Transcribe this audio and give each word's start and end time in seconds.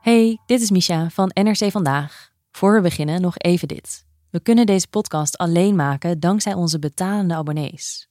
Hey, 0.00 0.38
dit 0.46 0.60
is 0.60 0.70
Misha 0.70 1.10
van 1.10 1.30
NRC 1.42 1.70
Vandaag. 1.70 2.30
Voor 2.50 2.74
we 2.74 2.80
beginnen 2.80 3.20
nog 3.20 3.38
even 3.38 3.68
dit. 3.68 4.04
We 4.30 4.40
kunnen 4.40 4.66
deze 4.66 4.88
podcast 4.88 5.38
alleen 5.38 5.76
maken 5.76 6.20
dankzij 6.20 6.54
onze 6.54 6.78
betalende 6.78 7.34
abonnees. 7.34 8.08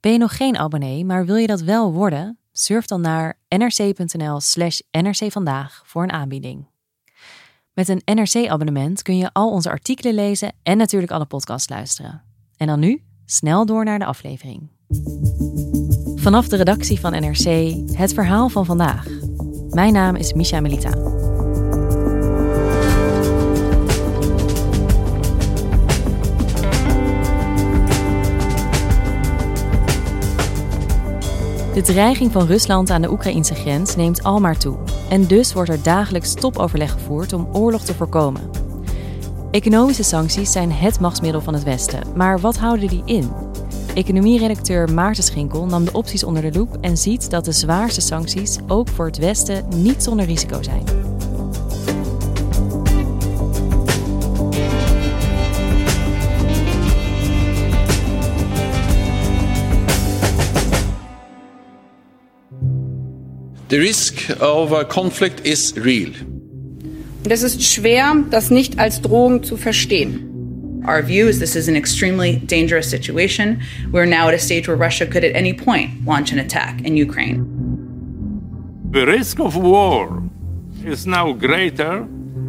Ben 0.00 0.12
je 0.12 0.18
nog 0.18 0.36
geen 0.36 0.56
abonnee, 0.56 1.04
maar 1.04 1.26
wil 1.26 1.36
je 1.36 1.46
dat 1.46 1.60
wel 1.60 1.92
worden? 1.92 2.38
Surf 2.52 2.86
dan 2.86 3.00
naar 3.00 3.38
nrc.nl/slash 3.48 4.80
nrcvandaag 4.90 5.82
voor 5.84 6.02
een 6.02 6.12
aanbieding. 6.12 6.66
Met 7.72 7.88
een 7.88 8.02
NRC-abonnement 8.04 9.02
kun 9.02 9.16
je 9.16 9.32
al 9.32 9.50
onze 9.50 9.70
artikelen 9.70 10.14
lezen 10.14 10.52
en 10.62 10.76
natuurlijk 10.76 11.12
alle 11.12 11.26
podcasts 11.26 11.68
luisteren. 11.68 12.22
En 12.56 12.66
dan 12.66 12.80
nu 12.80 13.02
snel 13.24 13.66
door 13.66 13.84
naar 13.84 13.98
de 13.98 14.04
aflevering. 14.04 14.70
Vanaf 16.14 16.48
de 16.48 16.56
redactie 16.56 17.00
van 17.00 17.12
NRC 17.12 17.74
het 17.96 18.14
verhaal 18.14 18.48
van 18.48 18.64
vandaag. 18.64 19.17
Mijn 19.70 19.92
naam 19.92 20.16
is 20.16 20.32
Misha 20.32 20.60
Melita. 20.60 20.90
De 31.74 31.82
dreiging 31.82 32.32
van 32.32 32.46
Rusland 32.46 32.90
aan 32.90 33.02
de 33.02 33.10
Oekraïnse 33.10 33.54
grens 33.54 33.96
neemt 33.96 34.22
al 34.22 34.40
maar 34.40 34.58
toe. 34.58 34.76
En 35.08 35.26
dus 35.26 35.52
wordt 35.52 35.70
er 35.70 35.82
dagelijks 35.82 36.34
topoverleg 36.34 36.92
gevoerd 36.92 37.32
om 37.32 37.48
oorlog 37.52 37.82
te 37.82 37.94
voorkomen. 37.94 38.50
Economische 39.50 40.02
sancties 40.02 40.52
zijn 40.52 40.72
het 40.72 41.00
machtsmiddel 41.00 41.40
van 41.40 41.54
het 41.54 41.62
Westen, 41.62 42.02
maar 42.14 42.40
wat 42.40 42.56
houden 42.56 42.88
die 42.88 43.02
in? 43.04 43.47
Economieredacteur 43.98 44.88
Maarten 44.88 45.22
Schinkel 45.22 45.66
nam 45.66 45.84
de 45.84 45.92
opties 45.92 46.24
onder 46.24 46.42
de 46.42 46.58
loep 46.58 46.78
en 46.80 46.96
ziet 46.96 47.30
dat 47.30 47.44
de 47.44 47.52
zwaarste 47.52 48.00
sancties 48.00 48.58
ook 48.66 48.88
voor 48.88 49.06
het 49.06 49.18
Westen 49.18 49.64
niet 49.76 50.02
zonder 50.02 50.26
risico 50.26 50.62
zijn. 50.62 50.84
The 63.66 63.76
risk 63.76 64.40
of 64.40 64.72
a 64.72 64.84
conflict 64.84 65.44
is 65.44 65.72
real. 65.72 66.10
Und 67.22 67.32
es 67.32 67.42
ist 67.42 67.62
schwer, 67.62 68.24
das 68.30 68.48
nicht 68.48 68.78
als 68.78 69.00
Drohung 69.00 69.44
zu 69.44 69.56
verstehen. 69.56 70.27
Our 70.84 71.02
view 71.02 71.28
is 71.28 71.38
this 71.38 71.56
is 71.56 71.68
an 71.68 71.76
extremely 71.76 72.36
dangerous 72.36 72.88
situation. 72.90 73.60
We're 73.90 74.06
now 74.06 74.28
at 74.28 74.34
a 74.34 74.38
stage 74.38 74.68
where 74.68 74.76
Russia 74.76 75.06
could 75.06 75.24
at 75.24 75.34
any 75.34 75.52
point 75.52 76.04
launch 76.04 76.32
an 76.32 76.38
attack 76.38 76.80
in 76.82 76.96
Ukraine. 76.96 77.44
The 78.90 79.04
risk 79.06 79.38
of 79.40 79.54
war 79.56 80.22
is 80.84 81.06
now 81.06 81.32
greater 81.32 82.06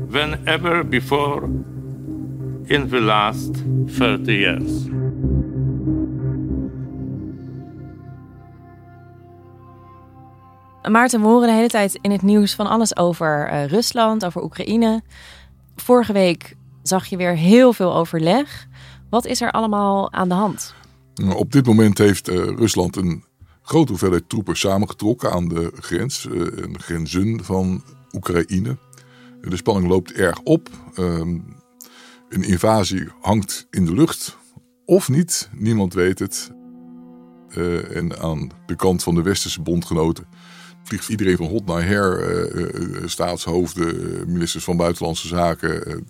than 0.09 0.47
ever 0.47 0.83
before 0.83 1.43
in 2.69 2.89
the 2.89 3.01
last 3.01 3.55
30 3.87 4.33
years. 4.33 4.87
Maarten, 10.89 11.21
we 11.21 11.27
horen 11.27 11.47
de 11.47 11.53
hele 11.53 11.67
tijd 11.67 11.99
in 12.01 12.11
het 12.11 12.21
nieuws 12.21 12.53
van 12.53 12.67
alles 12.67 12.97
over 12.97 13.51
uh, 13.51 13.65
Rusland, 13.65 14.25
over 14.25 14.43
Oekraïne. 14.43 15.01
Vorige 15.75 16.13
week 16.13 16.55
zag 16.89 17.05
je 17.05 17.17
weer 17.17 17.35
heel 17.35 17.73
veel 17.73 17.95
overleg. 17.95 18.67
Wat 19.09 19.25
is 19.25 19.41
er 19.41 19.51
allemaal 19.51 20.11
aan 20.11 20.29
de 20.29 20.35
hand? 20.35 20.73
Op 21.35 21.51
dit 21.51 21.65
moment 21.65 21.97
heeft 21.97 22.29
uh, 22.29 22.35
Rusland 22.35 22.95
een 22.95 23.23
grote 23.61 23.89
hoeveelheid 23.91 24.29
troepen 24.29 24.57
samengetrokken 24.57 25.31
aan 25.31 25.47
de 25.47 25.71
grens, 25.79 26.25
uh, 26.25 26.33
de 26.33 26.79
grenzen 26.79 27.43
van 27.43 27.83
Oekraïne. 28.13 28.77
De 29.41 29.55
spanning 29.55 29.87
loopt 29.87 30.11
erg 30.11 30.39
op. 30.43 30.69
Um, 30.97 31.57
een 32.29 32.43
invasie 32.43 33.07
hangt 33.21 33.67
in 33.69 33.85
de 33.85 33.93
lucht. 33.93 34.37
Of 34.85 35.09
niet, 35.09 35.49
niemand 35.53 35.93
weet 35.93 36.19
het. 36.19 36.51
Uh, 37.57 37.95
en 37.95 38.19
aan 38.19 38.49
de 38.65 38.75
kant 38.75 39.03
van 39.03 39.15
de 39.15 39.21
westerse 39.21 39.61
bondgenoten 39.61 40.27
vliegt 40.89 41.09
iedereen 41.09 41.37
van 41.37 41.47
hot 41.47 41.65
naar 41.65 41.85
her, 41.85 42.33
uh, 42.55 43.07
staatshoofden, 43.07 44.23
ministers 44.31 44.63
van 44.63 44.77
Buitenlandse 44.77 45.27
Zaken, 45.27 46.07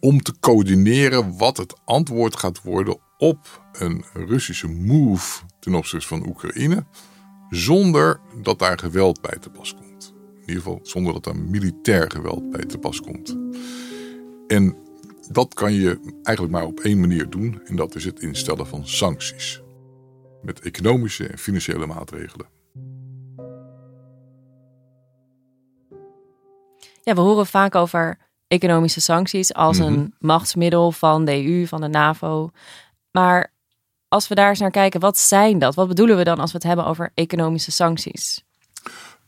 om 0.00 0.22
te 0.22 0.34
coördineren 0.40 1.36
wat 1.36 1.56
het 1.56 1.74
antwoord 1.84 2.36
gaat 2.36 2.62
worden 2.62 2.96
op 3.18 3.62
een 3.72 4.04
Russische 4.12 4.68
move 4.68 5.42
ten 5.60 5.74
opzichte 5.74 6.06
van 6.06 6.26
Oekraïne, 6.26 6.84
zonder 7.50 8.20
dat 8.42 8.58
daar 8.58 8.78
geweld 8.78 9.20
bij 9.20 9.38
te 9.40 9.50
pas 9.50 9.74
komt. 9.74 10.14
In 10.34 10.48
ieder 10.48 10.62
geval 10.62 10.80
zonder 10.82 11.12
dat 11.12 11.24
daar 11.24 11.36
militair 11.36 12.10
geweld 12.10 12.50
bij 12.50 12.64
te 12.64 12.78
pas 12.78 13.00
komt. 13.00 13.36
En 14.46 14.76
dat 15.30 15.54
kan 15.54 15.72
je 15.72 16.00
eigenlijk 16.22 16.56
maar 16.56 16.66
op 16.66 16.80
één 16.80 17.00
manier 17.00 17.30
doen, 17.30 17.60
en 17.64 17.76
dat 17.76 17.94
is 17.94 18.04
het 18.04 18.20
instellen 18.20 18.66
van 18.66 18.86
sancties. 18.86 19.62
Met 20.42 20.60
economische 20.60 21.26
en 21.26 21.38
financiële 21.38 21.86
maatregelen. 21.86 22.61
Ja, 27.02 27.14
we 27.14 27.20
horen 27.20 27.46
vaak 27.46 27.74
over 27.74 28.18
economische 28.48 29.00
sancties 29.00 29.54
als 29.54 29.78
Mhm. 29.78 29.86
een 29.92 30.14
machtsmiddel 30.18 30.92
van 30.92 31.24
de 31.24 31.44
EU, 31.44 31.66
van 31.66 31.80
de 31.80 31.88
NAVO. 31.88 32.50
Maar 33.10 33.52
als 34.08 34.28
we 34.28 34.34
daar 34.34 34.48
eens 34.48 34.58
naar 34.58 34.70
kijken, 34.70 35.00
wat 35.00 35.18
zijn 35.18 35.58
dat? 35.58 35.74
Wat 35.74 35.88
bedoelen 35.88 36.16
we 36.16 36.24
dan 36.24 36.38
als 36.38 36.50
we 36.52 36.56
het 36.56 36.66
hebben 36.66 36.86
over 36.86 37.10
economische 37.14 37.70
sancties? 37.70 38.42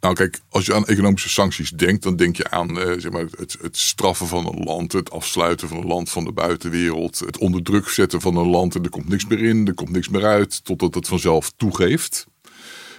Nou 0.00 0.14
kijk, 0.16 0.40
als 0.48 0.66
je 0.66 0.74
aan 0.74 0.86
economische 0.86 1.28
sancties 1.28 1.70
denkt, 1.70 2.02
dan 2.02 2.16
denk 2.16 2.36
je 2.36 2.50
aan 2.50 2.78
eh, 2.80 2.92
zeg 2.98 3.10
maar, 3.12 3.26
het, 3.36 3.56
het 3.60 3.76
straffen 3.76 4.26
van 4.26 4.46
een 4.46 4.62
land, 4.64 4.92
het 4.92 5.10
afsluiten 5.10 5.68
van 5.68 5.76
een 5.76 5.86
land 5.86 6.10
van 6.10 6.24
de 6.24 6.32
buitenwereld, 6.32 7.18
het 7.18 7.38
onder 7.38 7.62
druk 7.62 7.88
zetten 7.88 8.20
van 8.20 8.36
een 8.36 8.48
land 8.48 8.74
en 8.74 8.82
er 8.82 8.90
komt 8.90 9.08
niks 9.08 9.26
meer 9.26 9.42
in, 9.42 9.66
er 9.66 9.74
komt 9.74 9.90
niks 9.90 10.08
meer 10.08 10.24
uit, 10.24 10.64
totdat 10.64 10.94
het 10.94 11.08
vanzelf 11.08 11.52
toegeeft. 11.56 12.26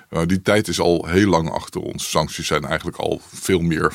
Nou, 0.09 0.25
die 0.25 0.41
tijd 0.41 0.67
is 0.67 0.79
al 0.79 1.05
heel 1.05 1.29
lang 1.29 1.49
achter 1.49 1.81
ons. 1.81 2.09
Sancties 2.09 2.47
zijn 2.47 2.65
eigenlijk 2.65 2.97
al 2.97 3.21
veel 3.33 3.59
meer, 3.59 3.93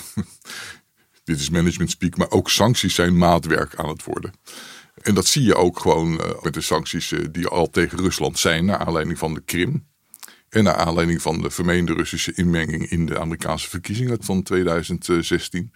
dit 1.25 1.41
is 1.41 1.51
management 1.51 1.91
speak, 1.91 2.17
maar 2.17 2.31
ook 2.31 2.51
sancties 2.51 2.95
zijn 2.95 3.19
maatwerk 3.19 3.75
aan 3.77 3.89
het 3.89 4.05
worden. 4.05 4.33
En 5.03 5.15
dat 5.15 5.27
zie 5.27 5.43
je 5.43 5.55
ook 5.55 5.81
gewoon 5.81 6.21
eh, 6.21 6.43
met 6.43 6.55
de 6.55 6.61
sancties 6.61 7.13
eh, 7.13 7.25
die 7.31 7.47
al 7.47 7.71
tegen 7.71 7.99
Rusland 7.99 8.39
zijn, 8.39 8.65
naar 8.65 8.79
aanleiding 8.79 9.19
van 9.19 9.35
de 9.35 9.43
Krim. 9.45 9.89
En 10.49 10.65
naar 10.65 10.75
aanleiding 10.75 11.23
van 11.23 11.43
de 11.43 11.51
vermeende 11.51 11.93
Russische 11.93 12.33
inmenging 12.35 12.91
in 12.91 13.07
de 13.07 13.19
Amerikaanse 13.19 13.69
verkiezingen 13.69 14.23
van 14.23 14.43
2016. 14.43 15.73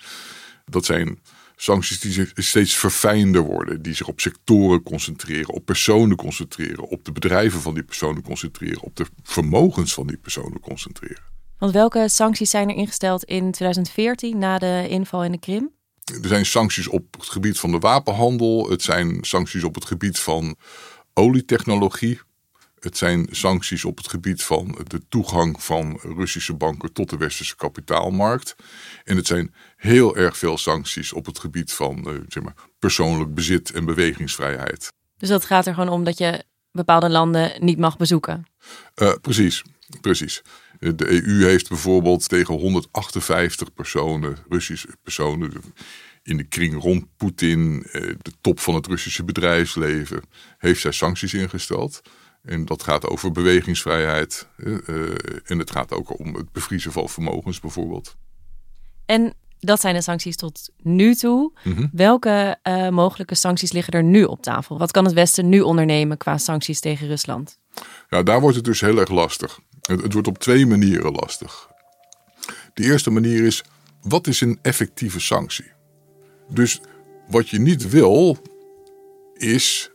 Dat 0.65 0.85
zijn 0.85 1.19
sancties 1.65 2.01
die 2.01 2.29
steeds 2.35 2.77
verfijnder 2.77 3.43
worden. 3.43 3.83
Die 3.83 3.95
zich 3.95 4.09
op 4.09 4.21
sectoren 4.21 4.83
concentreren, 4.83 5.55
op 5.55 5.65
personen 5.65 6.17
concentreren, 6.17 6.89
op 6.89 7.05
de 7.05 7.13
bedrijven 7.13 7.61
van 7.61 7.75
die 7.75 7.83
personen 7.83 8.23
concentreren, 8.23 8.83
op 8.83 8.97
de 8.97 9.07
vermogens 9.23 9.95
van 9.95 10.07
die 10.07 10.17
personen 10.17 10.61
concentreren. 10.61 11.23
Want 11.59 11.73
welke 11.73 12.09
sancties 12.09 12.51
zijn 12.51 12.69
er 12.69 12.77
ingesteld 12.77 13.25
in 13.25 13.51
2014 13.51 14.39
na 14.39 14.59
de 14.59 14.87
inval 14.89 15.25
in 15.25 15.33
de 15.33 15.39
Krim? 15.39 15.71
Er 16.23 16.29
zijn 16.29 16.47
sancties 16.47 16.89
op 16.89 17.15
het 17.19 17.29
gebied 17.29 17.59
van 17.59 17.71
de 17.71 17.79
wapenhandel. 17.79 18.71
Het 18.71 18.83
zijn 18.83 19.19
sancties 19.21 19.65
op 19.65 19.75
het 19.75 19.85
gebied 19.85 20.19
van 20.19 20.57
olietechnologie. 21.15 22.21
Het 22.85 22.97
zijn 22.97 23.27
sancties 23.31 23.85
op 23.85 23.97
het 23.97 24.09
gebied 24.09 24.43
van 24.43 24.79
de 24.87 25.01
toegang 25.09 25.63
van 25.63 25.99
Russische 26.03 26.55
banken 26.55 26.93
tot 26.93 27.11
de 27.11 27.17
westerse 27.17 27.57
kapitaalmarkt. 27.57 28.57
En 29.05 29.17
het 29.17 29.27
zijn 29.27 29.55
heel 29.85 30.17
erg 30.17 30.39
veel 30.39 30.59
sancties 30.59 31.13
op 31.13 31.27
het 31.27 31.39
gebied 31.39 31.73
van 31.73 32.05
uh, 32.07 32.21
zeg 32.29 32.43
maar, 32.43 32.55
persoonlijk 32.79 33.35
bezit 33.35 33.71
en 33.71 33.85
bewegingsvrijheid. 33.85 34.93
Dus 35.17 35.29
dat 35.29 35.45
gaat 35.45 35.67
er 35.67 35.75
gewoon 35.75 35.89
om 35.89 36.05
dat 36.05 36.19
je 36.19 36.45
bepaalde 36.73 37.11
landen 37.11 37.53
niet 37.65 37.79
mag 37.79 37.97
bezoeken? 37.97 38.47
Uh, 39.03 39.13
precies, 39.21 39.63
precies. 40.01 40.43
De 40.79 41.27
EU 41.27 41.45
heeft 41.45 41.69
bijvoorbeeld 41.69 42.29
tegen 42.29 42.55
158 42.55 43.73
personen, 43.73 44.37
Russische 44.49 44.89
personen, 45.03 45.53
in 46.23 46.37
de 46.37 46.45
kring 46.45 46.83
rond 46.83 47.17
Poetin, 47.17 47.87
eh, 47.93 48.01
de 48.23 48.33
top 48.41 48.61
van 48.61 48.75
het 48.75 48.87
Russische 48.87 49.25
bedrijfsleven, 49.25 50.23
heeft 50.59 50.81
zij 50.81 50.93
sancties 50.93 51.35
ingesteld. 51.35 52.01
En 52.43 52.65
dat 52.65 52.83
gaat 52.83 53.07
over 53.07 53.33
bewegingsvrijheid. 53.33 54.49
En 55.45 55.59
het 55.59 55.71
gaat 55.71 55.93
ook 55.93 56.19
om 56.19 56.35
het 56.35 56.53
bevriezen 56.53 56.93
van 56.93 57.09
vermogens 57.09 57.61
bijvoorbeeld. 57.61 58.17
En 59.07 59.35
dat 59.65 59.81
zijn 59.81 59.95
de 59.95 60.03
sancties 60.03 60.37
tot 60.37 60.71
nu 60.83 61.15
toe. 61.15 61.53
Mhm. 61.63 61.87
Welke 61.93 62.59
uh, 62.63 62.89
mogelijke 62.89 63.35
sancties 63.35 63.73
liggen 63.73 63.93
er 63.93 64.03
nu 64.03 64.25
op 64.25 64.43
tafel? 64.43 64.79
Wat 64.79 64.91
kan 64.91 65.05
het 65.05 65.15
Westen 65.15 65.49
nu 65.49 65.61
ondernemen 65.61 66.17
qua 66.17 66.39
sancties 66.39 66.81
tegen 66.81 67.07
Rusland? 67.07 67.59
Ja, 68.09 68.23
daar 68.23 68.41
wordt 68.41 68.57
het 68.57 68.65
dus 68.65 68.81
heel 68.81 68.99
erg 68.99 69.11
lastig. 69.11 69.61
Het, 69.81 70.03
het 70.03 70.13
wordt 70.13 70.29
op 70.29 70.39
twee 70.39 70.67
manieren 70.67 71.13
lastig. 71.13 71.69
De 72.75 72.83
eerste 72.83 73.11
manier 73.11 73.45
is, 73.45 73.63
wat 74.03 74.27
is 74.27 74.41
een 74.41 74.59
effectieve 74.63 75.21
sanctie? 75.21 75.73
Dus 76.49 76.81
wat 77.29 77.49
je 77.49 77.61
niet 77.61 77.89
wil, 77.89 78.39
is 79.35 79.91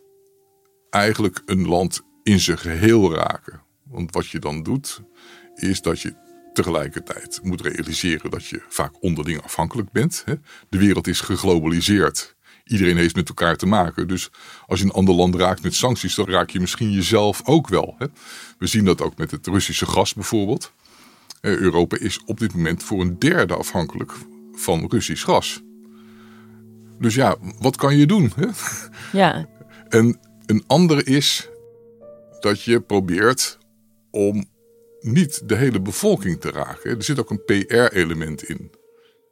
eigenlijk 0.90 1.42
een 1.46 1.68
land 1.68 2.02
in 2.24 2.40
zijn 2.40 2.58
geheel 2.58 3.14
raken. 3.14 3.62
Want 3.84 4.14
wat 4.14 4.28
je 4.28 4.40
dan 4.40 4.64
doet, 4.64 5.02
is 5.56 5.82
dat 5.82 6.02
je 6.02 6.14
tegelijkertijd 6.54 7.40
moet 7.44 7.62
realiseren 7.62 8.32
dat 8.32 8.46
je 8.46 8.62
vaak 8.70 9.04
onderling 9.04 9.42
afhankelijk 9.42 9.92
bent. 9.92 10.24
De 10.70 10.78
wereld 10.78 11.08
is 11.08 11.22
geglobaliseerd. 11.22 12.38
Iedereen 12.64 12.98
heeft 12.98 13.16
met 13.16 13.28
elkaar 13.28 13.56
te 13.56 13.66
maken. 13.66 14.08
Dus 14.08 14.30
als 14.66 14.80
je 14.80 14.86
een 14.86 14.92
ander 14.92 15.16
land 15.16 15.36
raakt 15.36 15.64
met 15.64 15.76
sancties, 15.76 16.16
dan 16.16 16.30
raak 16.30 16.50
je 16.50 16.60
misschien 16.60 16.92
jezelf 16.92 17.42
ook 17.44 17.68
wel. 17.68 17.98
We 18.58 18.68
zien 18.68 18.86
dat 18.86 19.02
ook 19.02 19.18
met 19.18 19.32
het 19.32 19.48
Russische 19.48 19.86
gas 19.86 20.14
bijvoorbeeld. 20.14 20.74
Europa 21.42 21.98
is 21.98 22.20
op 22.26 22.40
dit 22.40 22.54
moment 22.54 22.84
voor 22.84 23.02
een 23.02 23.20
derde 23.20 23.56
afhankelijk 23.56 24.14
van 24.54 24.86
Russisch 24.90 25.26
gas. 25.26 25.62
Dus 27.00 27.16
ja, 27.16 27.36
wat 27.60 27.76
kan 27.76 27.98
je 27.98 28.06
doen? 28.06 28.34
Ja. 29.12 29.48
En 29.88 30.20
een 30.46 30.64
andere 30.68 31.04
is 31.04 31.50
dat 32.40 32.64
je 32.64 32.82
probeert 32.82 33.58
om 34.12 34.46
niet 35.00 35.50
de 35.50 35.56
hele 35.56 35.82
bevolking 35.82 36.42
te 36.42 36.52
raken. 36.52 36.98
Er 36.98 37.04
zit 37.04 37.20
ook 37.20 37.30
een 37.30 37.44
PR-element 37.46 38.44
in. 38.44 38.72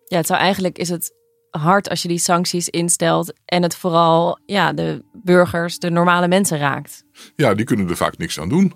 Ja, 0.06 0.18
het 0.18 0.28
zou 0.28 0.40
eigenlijk 0.40 0.78
is 0.78 0.90
het 0.90 1.14
hard 1.50 1.90
als 1.90 2.02
je 2.02 2.08
die 2.08 2.20
sancties 2.20 2.70
instelt 2.70 3.34
en 3.46 3.64
het 3.64 3.76
vooral 3.76 4.40
ja, 4.46 4.74
de 4.74 5.04
burgers, 5.14 5.80
de 5.80 5.90
normale 5.90 6.28
mensen 6.28 6.58
raakt. 6.58 7.04
Ja, 7.36 7.54
die 7.54 7.66
kunnen 7.66 7.90
er 7.90 7.98
vaak 7.98 8.18
niks 8.18 8.40
aan 8.40 8.50
doen. 8.50 8.74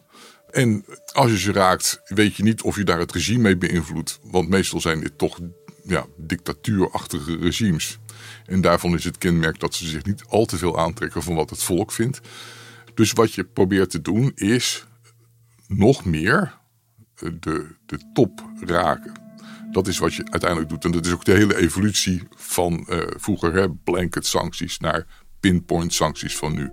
En 0.50 0.86
als 1.14 1.32
je 1.32 1.38
ze 1.38 1.52
raakt, 1.52 2.02
weet 2.06 2.36
je 2.36 2.44
niet 2.44 2.62
of 2.62 2.76
je 2.76 2.84
daar 2.84 3.00
het 3.00 3.12
regime 3.12 3.42
mee 3.42 3.58
beïnvloedt. 3.58 4.20
Want 4.24 4.50
meestal 4.50 4.82
zijn 4.82 5.00
dit 5.00 5.18
toch 5.18 5.40
ja, 5.84 6.06
dictatuurachtige 6.18 7.38
regimes. 7.38 8.00
En 8.46 8.62
daarvan 8.62 8.94
is 8.94 9.04
het 9.04 9.18
kenmerk 9.18 9.60
dat 9.60 9.74
ze 9.74 9.88
zich 9.88 10.06
niet 10.06 10.24
al 10.28 10.46
te 10.46 10.58
veel 10.58 10.80
aantrekken 10.80 11.24
van 11.24 11.36
wat 11.36 11.50
het 11.50 11.64
volk 11.64 11.92
vindt. 11.92 12.22
Dus 12.94 13.12
wat 13.12 13.34
je 13.34 13.44
probeert 13.44 13.90
te 13.90 14.02
doen 14.02 14.32
is 14.36 14.86
nog 15.68 16.06
meer 16.06 16.60
de, 17.40 17.76
de 17.86 18.00
top 18.14 18.44
raken. 18.60 19.14
Dat 19.72 19.88
is 19.88 19.98
wat 19.98 20.14
je 20.14 20.24
uiteindelijk 20.30 20.70
doet. 20.70 20.86
En 20.86 20.92
dat 20.92 21.06
is 21.06 21.12
ook 21.12 21.26
de 21.26 21.32
hele 21.32 21.58
evolutie 21.58 22.24
van 22.36 22.88
uh, 22.90 22.98
vroeger 23.08 23.54
hè, 23.54 23.70
blanket 23.70 24.26
sancties 24.26 24.78
naar 24.78 25.06
pinpoint 25.40 25.94
sancties 25.94 26.38
van 26.38 26.54
nu. 26.54 26.72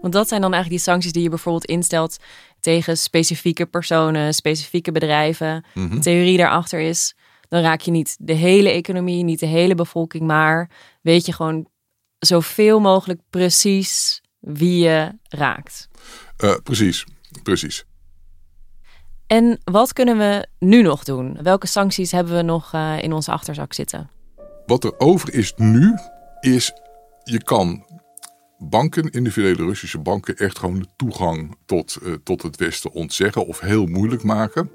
Want 0.00 0.12
dat 0.12 0.28
zijn 0.28 0.40
dan 0.40 0.52
eigenlijk 0.52 0.82
die 0.82 0.92
sancties 0.92 1.12
die 1.12 1.22
je 1.22 1.28
bijvoorbeeld 1.28 1.64
instelt 1.64 2.16
tegen 2.60 2.98
specifieke 2.98 3.66
personen, 3.66 4.34
specifieke 4.34 4.92
bedrijven. 4.92 5.64
Mhm. 5.74 5.94
De 5.94 5.98
theorie 5.98 6.36
daarachter 6.36 6.80
is, 6.80 7.14
dan 7.48 7.62
raak 7.62 7.80
je 7.80 7.90
niet 7.90 8.16
de 8.20 8.32
hele 8.32 8.70
economie, 8.70 9.24
niet 9.24 9.40
de 9.40 9.46
hele 9.46 9.74
bevolking, 9.74 10.26
maar 10.26 10.70
weet 11.02 11.26
je 11.26 11.32
gewoon 11.32 11.68
zoveel 12.18 12.80
mogelijk 12.80 13.20
precies 13.30 14.20
wie 14.38 14.82
je 14.84 15.12
raakt. 15.28 15.88
Uh, 16.38 16.54
precies, 16.62 17.04
precies. 17.42 17.84
En 19.30 19.60
wat 19.64 19.92
kunnen 19.92 20.18
we 20.18 20.46
nu 20.58 20.82
nog 20.82 21.04
doen? 21.04 21.38
Welke 21.42 21.66
sancties 21.66 22.12
hebben 22.12 22.36
we 22.36 22.42
nog 22.42 22.72
uh, 22.74 23.02
in 23.02 23.12
onze 23.12 23.30
achterzak 23.30 23.72
zitten? 23.72 24.10
Wat 24.66 24.84
er 24.84 24.98
over 24.98 25.34
is 25.34 25.52
nu, 25.56 25.94
is 26.40 26.72
je 27.24 27.42
kan 27.42 27.84
banken, 28.58 29.10
individuele 29.10 29.64
Russische 29.64 29.98
banken, 29.98 30.36
echt 30.36 30.58
gewoon 30.58 30.78
de 30.78 30.86
toegang 30.96 31.56
tot, 31.66 31.98
uh, 32.02 32.14
tot 32.24 32.42
het 32.42 32.56
Westen 32.56 32.92
ontzeggen 32.92 33.46
of 33.46 33.60
heel 33.60 33.86
moeilijk 33.86 34.22
maken. 34.22 34.70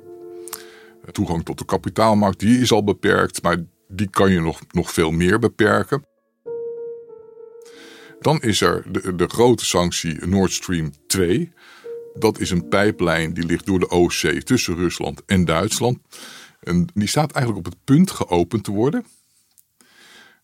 Toegang 1.11 1.45
tot 1.45 1.57
de 1.57 1.65
kapitaalmarkt, 1.65 2.39
die 2.39 2.59
is 2.59 2.71
al 2.71 2.83
beperkt, 2.83 3.41
maar 3.41 3.57
die 3.87 4.09
kan 4.09 4.31
je 4.31 4.41
nog, 4.41 4.59
nog 4.71 4.91
veel 4.91 5.11
meer 5.11 5.39
beperken. 5.39 6.05
Dan 8.19 8.41
is 8.41 8.61
er 8.61 8.91
de, 8.91 9.15
de 9.15 9.27
grote 9.27 9.65
sanctie 9.65 10.25
Nord 10.25 10.51
Stream 10.51 10.91
2. 11.07 11.53
Dat 12.19 12.39
is 12.39 12.49
een 12.49 12.67
pijplijn 12.67 13.33
die 13.33 13.45
ligt 13.45 13.65
door 13.65 13.79
de 13.79 13.89
Oostzee 13.89 14.43
tussen 14.43 14.75
Rusland 14.75 15.25
en 15.25 15.45
Duitsland. 15.45 15.99
En 16.59 16.87
die 16.93 17.07
staat 17.07 17.31
eigenlijk 17.31 17.67
op 17.67 17.73
het 17.73 17.83
punt 17.83 18.11
geopend 18.11 18.63
te 18.63 18.71
worden. 18.71 19.05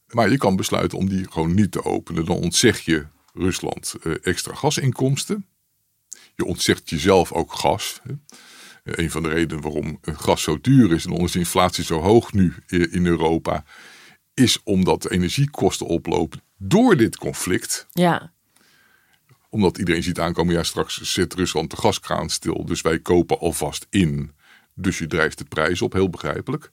Maar 0.07 0.29
je 0.29 0.38
kan 0.38 0.56
besluiten 0.56 0.97
om 0.97 1.09
die 1.09 1.31
gewoon 1.31 1.53
niet 1.53 1.71
te 1.71 1.83
openen. 1.83 2.25
Dan 2.25 2.35
ontzeg 2.35 2.79
je 2.79 3.06
Rusland 3.33 3.95
eh, 4.03 4.13
extra 4.21 4.53
gasinkomsten. 4.53 5.45
Je 6.35 6.45
ontzegt 6.45 6.89
jezelf 6.89 7.31
ook 7.31 7.53
gas. 7.53 8.01
Een 8.83 9.12
van 9.12 9.24
de 9.24 9.29
redenen 9.29 9.63
waarom 9.63 10.00
gas 10.01 10.41
zo 10.41 10.62
duur 10.62 10.91
is 10.94 11.06
en 11.06 11.12
onze 11.12 11.39
inflatie 11.39 11.83
zo 11.83 12.00
hoog 12.00 12.33
nu 12.33 12.53
in 12.67 13.06
Europa, 13.06 13.63
is 14.33 14.63
omdat 14.63 15.01
de 15.01 15.12
energiekosten 15.12 15.85
oplopen 15.85 16.41
door 16.57 16.97
dit 16.97 17.17
conflict. 17.17 17.88
Ja. 17.91 18.33
Omdat 19.51 19.77
iedereen 19.77 20.03
ziet 20.03 20.19
aankomen, 20.19 20.53
ja 20.53 20.63
straks 20.63 21.01
zet 21.01 21.33
Rusland 21.33 21.69
de 21.69 21.77
gaskraan 21.77 22.30
stil, 22.30 22.65
dus 22.65 22.81
wij 22.81 23.00
kopen 23.00 23.39
alvast 23.39 23.88
in. 23.89 24.31
Dus 24.74 24.98
je 24.98 25.07
drijft 25.07 25.38
de 25.38 25.44
prijs 25.44 25.81
op, 25.81 25.94
heel 25.94 26.09
begrijpelijk. 26.09 26.71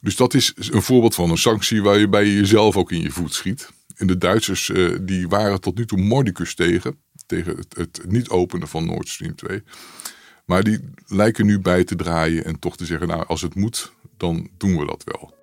Dus 0.00 0.16
dat 0.16 0.34
is 0.34 0.52
een 0.56 0.82
voorbeeld 0.82 1.14
van 1.14 1.30
een 1.30 1.38
sanctie 1.38 1.82
waar 1.82 1.98
je 1.98 2.08
bij 2.08 2.28
jezelf 2.28 2.76
ook 2.76 2.92
in 2.92 3.00
je 3.00 3.10
voet 3.10 3.34
schiet. 3.34 3.70
En 3.96 4.06
de 4.06 4.18
Duitsers 4.18 4.68
uh, 4.68 4.98
die 5.00 5.28
waren 5.28 5.60
tot 5.60 5.76
nu 5.76 5.86
toe 5.86 5.98
mordicus 5.98 6.54
tegen, 6.54 6.98
tegen 7.26 7.56
het, 7.56 7.76
het 7.76 8.02
niet 8.08 8.28
openen 8.28 8.68
van 8.68 8.86
Nord 8.86 9.08
Stream 9.08 9.34
2. 9.34 9.62
Maar 10.44 10.62
die 10.62 10.80
lijken 11.06 11.46
nu 11.46 11.60
bij 11.60 11.84
te 11.84 11.96
draaien 11.96 12.44
en 12.44 12.58
toch 12.58 12.76
te 12.76 12.86
zeggen, 12.86 13.08
nou 13.08 13.26
als 13.26 13.42
het 13.42 13.54
moet, 13.54 13.92
dan 14.16 14.48
doen 14.56 14.78
we 14.78 14.86
dat 14.86 15.04
wel. 15.04 15.34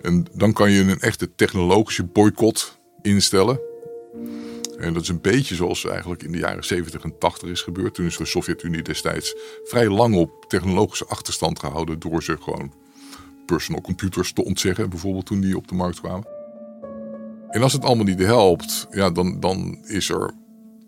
En 0.00 0.26
dan 0.32 0.52
kan 0.52 0.70
je 0.70 0.80
een 0.80 1.00
echte 1.00 1.34
technologische 1.34 2.04
boycott 2.04 2.78
instellen. 3.02 3.60
En 4.78 4.92
dat 4.92 5.02
is 5.02 5.08
een 5.08 5.20
beetje 5.20 5.54
zoals 5.54 5.84
eigenlijk 5.84 6.22
in 6.22 6.32
de 6.32 6.38
jaren 6.38 6.64
70 6.64 7.02
en 7.02 7.18
80 7.18 7.48
is 7.48 7.62
gebeurd. 7.62 7.94
Toen 7.94 8.06
is 8.06 8.16
de 8.16 8.24
Sovjet-Unie 8.24 8.82
destijds 8.82 9.34
vrij 9.64 9.88
lang 9.88 10.14
op 10.14 10.44
technologische 10.48 11.06
achterstand 11.06 11.58
gehouden 11.58 11.98
door 11.98 12.22
ze 12.22 12.36
gewoon 12.40 12.72
personal 13.46 13.80
computers 13.80 14.32
te 14.32 14.44
ontzeggen, 14.44 14.90
bijvoorbeeld 14.90 15.26
toen 15.26 15.40
die 15.40 15.56
op 15.56 15.68
de 15.68 15.74
markt 15.74 16.00
kwamen. 16.00 16.26
En 17.48 17.62
als 17.62 17.72
het 17.72 17.84
allemaal 17.84 18.04
niet 18.04 18.18
helpt, 18.18 18.86
ja, 18.90 19.10
dan, 19.10 19.40
dan 19.40 19.78
is 19.84 20.08
er 20.08 20.34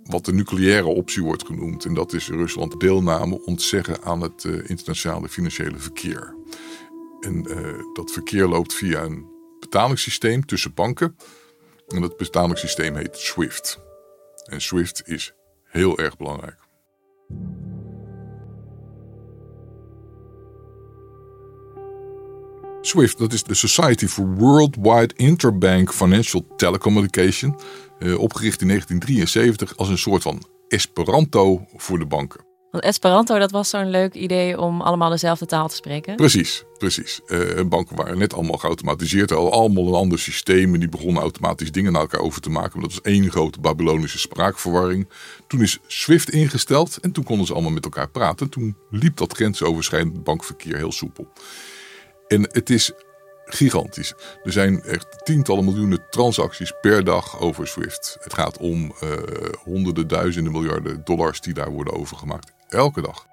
wat 0.05 0.25
de 0.25 0.33
nucleaire 0.33 0.87
optie 0.87 1.23
wordt 1.23 1.47
genoemd. 1.47 1.85
En 1.85 1.95
dat 1.95 2.13
is 2.13 2.29
Rusland 2.29 2.81
deelname 2.81 3.45
ontzeggen 3.45 4.03
aan 4.03 4.21
het 4.21 4.45
uh, 4.45 4.71
internationale 4.71 5.29
financiële 5.29 5.79
verkeer. 5.79 6.35
En 7.21 7.47
uh, 7.49 7.57
dat 7.93 8.13
verkeer 8.13 8.49
loopt 8.49 8.75
via 8.75 9.03
een 9.03 9.27
betalingssysteem 9.61 10.47
tussen 10.47 10.75
banken. 10.75 11.17
En 11.87 12.01
dat 12.01 12.17
betalingssysteem 12.17 12.97
heet 12.97 13.17
SWIFT. 13.17 13.79
En 14.45 14.61
SWIFT 14.61 15.03
is 15.09 15.35
heel 15.65 15.99
erg 15.99 16.17
belangrijk. 16.17 16.59
SWIFT, 22.81 23.19
dat 23.19 23.33
is 23.33 23.43
de 23.43 23.55
Society 23.55 24.07
for 24.07 24.35
Worldwide 24.35 25.15
Interbank 25.17 25.93
Financial 25.93 26.47
Telecommunication. 26.57 27.59
Uh, 27.99 28.19
opgericht 28.19 28.61
in 28.61 28.69
1973 28.69 29.77
als 29.77 29.89
een 29.89 29.99
soort 29.99 30.23
van 30.23 30.43
Esperanto 30.69 31.67
voor 31.77 31.99
de 31.99 32.07
banken. 32.07 32.46
Esperanto, 32.81 33.39
dat 33.39 33.51
was 33.51 33.69
zo'n 33.69 33.91
leuk 33.91 34.15
idee 34.15 34.61
om 34.61 34.81
allemaal 34.81 35.11
dezelfde 35.11 35.47
taal 35.47 35.69
te 35.69 35.75
spreken. 35.75 36.17
Precies, 36.17 36.65
precies. 36.79 37.21
Uh, 37.27 37.63
banken 37.69 37.97
waren 37.97 38.19
net 38.19 38.35
allemaal 38.35 38.59
geautomatiseerd. 38.59 39.33
Al 39.33 39.53
allemaal 39.53 39.87
een 39.87 39.95
ander 39.95 40.19
systeem. 40.19 40.75
En 40.75 40.81
die 40.81 40.89
begonnen 40.89 41.23
automatisch 41.23 41.73
dingen 41.73 41.93
naar 41.93 42.01
elkaar 42.01 42.21
over 42.21 42.41
te 42.41 42.51
maken. 42.51 42.81
Dat 42.81 42.91
was 42.91 43.01
één 43.01 43.31
grote 43.31 43.61
Babylonische 43.61 44.19
spraakverwarring. 44.19 45.09
Toen 45.47 45.63
is 45.63 45.79
SWIFT 45.87 46.31
ingesteld 46.31 46.99
en 47.01 47.13
toen 47.13 47.25
konden 47.25 47.47
ze 47.47 47.53
allemaal 47.53 47.73
met 47.73 47.85
elkaar 47.85 48.09
praten. 48.09 48.49
Toen 48.49 48.77
liep 48.91 49.17
dat 49.17 49.33
grensoverschrijdend 49.33 50.25
bankverkeer 50.25 50.77
heel 50.77 50.93
soepel. 50.93 51.33
En 52.29 52.43
het 52.43 52.71
is 52.71 52.93
gigantisch. 53.47 54.15
Er 54.45 54.53
zijn 54.53 54.83
echt 54.83 55.25
tientallen 55.25 55.65
miljoenen 55.65 56.07
transacties 56.11 56.73
per 56.81 57.05
dag 57.05 57.41
over 57.41 57.67
SWIFT. 57.67 58.17
Het 58.21 58.35
gaat 58.35 58.59
om 58.59 58.83
uh, 58.83 59.11
honderden, 59.65 60.09
duizenden 60.09 60.53
miljarden 60.53 61.01
dollars 61.05 61.41
die 61.41 61.55
daar 61.55 61.71
worden 61.71 61.95
overgemaakt. 61.95 62.56
Elke 62.69 63.03
dag. 63.03 63.27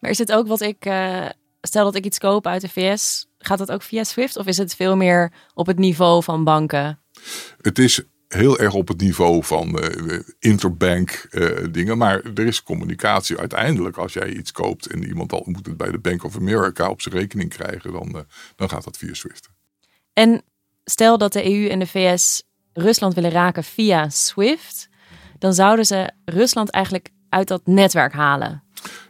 Maar 0.00 0.10
is 0.10 0.18
het 0.18 0.32
ook 0.32 0.46
wat 0.46 0.60
ik. 0.60 0.86
Uh, 0.86 1.28
stel 1.60 1.84
dat 1.84 1.94
ik 1.94 2.04
iets 2.04 2.18
koop 2.18 2.46
uit 2.46 2.60
de 2.60 2.68
VS, 2.68 3.26
gaat 3.38 3.58
dat 3.58 3.70
ook 3.70 3.82
via 3.82 4.04
SWIFT? 4.04 4.36
Of 4.36 4.46
is 4.46 4.58
het 4.58 4.74
veel 4.74 4.96
meer 4.96 5.32
op 5.54 5.66
het 5.66 5.78
niveau 5.78 6.22
van 6.22 6.44
banken? 6.44 7.00
Het 7.60 7.78
is 7.78 8.02
heel 8.28 8.58
erg 8.58 8.74
op 8.74 8.88
het 8.88 9.00
niveau 9.00 9.44
van 9.44 9.78
uh, 9.78 10.18
interbank 10.38 11.26
uh, 11.30 11.66
dingen. 11.70 11.98
Maar 11.98 12.20
er 12.34 12.46
is 12.46 12.62
communicatie. 12.62 13.38
Uiteindelijk, 13.38 13.96
als 13.96 14.12
jij 14.12 14.28
iets 14.28 14.52
koopt 14.52 14.86
en 14.86 15.04
iemand 15.04 15.32
al 15.32 15.42
moet 15.46 15.66
het 15.66 15.76
bij 15.76 15.90
de 15.90 15.98
Bank 15.98 16.24
of 16.24 16.36
America 16.36 16.90
op 16.90 17.00
zijn 17.00 17.14
rekening 17.14 17.50
krijgen, 17.50 17.92
dan, 17.92 18.08
uh, 18.14 18.20
dan 18.56 18.68
gaat 18.68 18.84
dat 18.84 18.96
via 18.96 19.14
SWIFT. 19.14 19.48
En 20.12 20.42
stel 20.84 21.18
dat 21.18 21.32
de 21.32 21.44
EU 21.44 21.68
en 21.68 21.78
de 21.78 21.86
VS 21.86 22.42
Rusland 22.72 23.14
willen 23.14 23.30
raken 23.30 23.64
via 23.64 24.08
SWIFT, 24.08 24.88
dan 25.38 25.54
zouden 25.54 25.86
ze 25.86 26.10
Rusland 26.24 26.70
eigenlijk 26.70 27.08
uit 27.28 27.48
dat 27.48 27.62
netwerk 27.64 28.12
halen. 28.12 28.62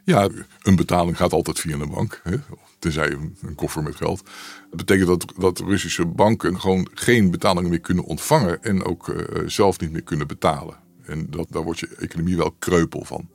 Ja, 0.05 0.29
een 0.63 0.77
betaling 0.77 1.17
gaat 1.17 1.33
altijd 1.33 1.61
via 1.61 1.79
een 1.79 1.91
bank. 1.91 2.21
Hè? 2.23 2.37
Tenzij 2.79 3.11
een, 3.11 3.37
een 3.43 3.55
koffer 3.55 3.83
met 3.83 3.97
geld. 3.97 4.23
Dat 4.71 4.77
betekent 4.77 5.07
dat, 5.07 5.33
dat 5.37 5.59
Russische 5.59 6.07
banken 6.07 6.61
gewoon 6.61 6.89
geen 6.95 7.31
betalingen 7.31 7.71
meer 7.71 7.81
kunnen 7.81 8.05
ontvangen. 8.05 8.63
En 8.63 8.85
ook 8.85 9.09
uh, 9.09 9.19
zelf 9.47 9.81
niet 9.81 9.93
meer 9.93 10.03
kunnen 10.03 10.27
betalen. 10.27 10.77
En 11.05 11.27
dat, 11.31 11.47
daar 11.51 11.63
wordt 11.63 11.79
je 11.79 11.97
economie 11.99 12.37
wel 12.37 12.55
kreupel 12.59 13.05
van. 13.05 13.29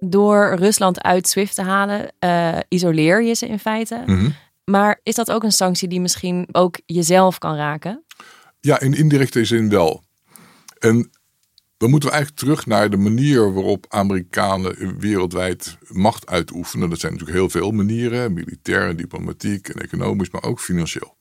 Door 0.00 0.54
Rusland 0.54 1.02
uit 1.02 1.28
SWIFT 1.28 1.54
te 1.54 1.62
halen, 1.62 2.12
uh, 2.20 2.58
isoleer 2.68 3.22
je 3.22 3.34
ze 3.34 3.46
in 3.46 3.58
feite. 3.58 4.02
Mm 4.06 4.18
-hmm. 4.18 4.34
Maar 4.64 5.00
is 5.02 5.14
dat 5.14 5.30
ook 5.30 5.42
een 5.42 5.52
sanctie 5.52 5.88
die 5.88 6.00
misschien 6.00 6.48
ook 6.52 6.80
jezelf 6.86 7.38
kan 7.38 7.56
raken? 7.56 8.04
Ja, 8.64 8.80
in 8.80 8.94
indirecte 8.94 9.44
zin 9.44 9.68
wel. 9.68 10.04
En 10.78 11.10
dan 11.76 11.90
moeten 11.90 12.08
we 12.08 12.14
eigenlijk 12.14 12.44
terug 12.44 12.66
naar 12.66 12.90
de 12.90 12.96
manier 12.96 13.52
waarop 13.52 13.86
Amerikanen 13.88 14.98
wereldwijd 14.98 15.78
macht 15.88 16.26
uitoefenen. 16.26 16.90
Dat 16.90 17.00
zijn 17.00 17.12
natuurlijk 17.12 17.38
heel 17.38 17.50
veel 17.50 17.70
manieren: 17.70 18.32
militair, 18.32 18.96
diplomatiek 18.96 19.68
en 19.68 19.82
economisch, 19.82 20.30
maar 20.30 20.42
ook 20.42 20.60
financieel. 20.60 21.16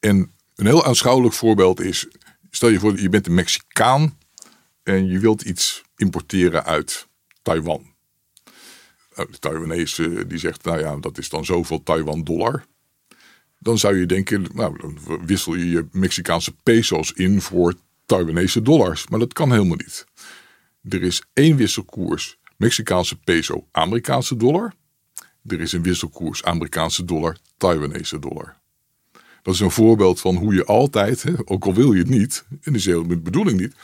En 0.00 0.32
een 0.54 0.66
heel 0.66 0.84
aanschouwelijk 0.84 1.34
voorbeeld 1.34 1.80
is: 1.80 2.08
stel 2.50 2.68
je 2.68 2.78
voor, 2.78 3.00
je 3.00 3.08
bent 3.08 3.26
een 3.26 3.34
Mexicaan 3.34 4.18
en 4.82 5.06
je 5.06 5.18
wilt 5.18 5.42
iets 5.42 5.82
importeren 5.96 6.64
uit 6.64 7.06
Taiwan. 7.42 7.92
De 9.14 9.38
Taiwanese 9.38 10.26
die 10.26 10.38
zegt, 10.38 10.64
nou 10.64 10.78
ja, 10.78 10.96
dat 10.96 11.18
is 11.18 11.28
dan 11.28 11.44
zoveel 11.44 11.82
Taiwan-dollar. 11.82 12.64
Dan 13.64 13.78
zou 13.78 13.98
je 13.98 14.06
denken, 14.06 14.46
nou, 14.52 14.78
dan 14.78 14.98
wissel 15.26 15.54
je 15.54 15.68
je 15.68 15.86
Mexicaanse 15.92 16.54
peso's 16.62 17.12
in 17.12 17.40
voor 17.40 17.74
Taiwanese 18.06 18.62
dollars. 18.62 19.08
Maar 19.08 19.18
dat 19.18 19.32
kan 19.32 19.52
helemaal 19.52 19.76
niet. 19.76 20.06
Er 20.88 21.02
is 21.02 21.22
één 21.32 21.56
wisselkoers 21.56 22.38
Mexicaanse 22.56 23.16
peso, 23.16 23.66
Amerikaanse 23.70 24.36
dollar. 24.36 24.74
Er 25.46 25.60
is 25.60 25.72
een 25.72 25.82
wisselkoers 25.82 26.44
Amerikaanse 26.44 27.04
dollar, 27.04 27.36
Taiwanese 27.56 28.18
dollar. 28.18 28.56
Dat 29.42 29.54
is 29.54 29.60
een 29.60 29.70
voorbeeld 29.70 30.20
van 30.20 30.36
hoe 30.36 30.54
je 30.54 30.64
altijd, 30.64 31.24
ook 31.44 31.64
al 31.64 31.74
wil 31.74 31.92
je 31.92 31.98
het 31.98 32.08
niet, 32.08 32.44
en 32.62 32.74
is 32.74 32.84
heel 32.84 33.06
de 33.06 33.18
bedoeling 33.18 33.60
niet, 33.60 33.74